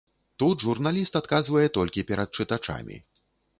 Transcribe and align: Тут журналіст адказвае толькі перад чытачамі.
Тут 0.43 0.63
журналіст 0.69 1.19
адказвае 1.21 1.65
толькі 1.77 2.07
перад 2.09 2.29
чытачамі. 2.39 3.01